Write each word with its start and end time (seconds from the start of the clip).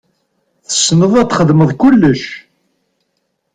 Tessneḍ 0.67 1.13
ad 1.21 1.29
txedmeḍ 1.29 1.71
kullec? 1.81 2.23